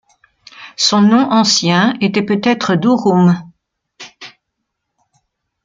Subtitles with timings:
[0.77, 3.39] Son nom ancien était peut-être Durum.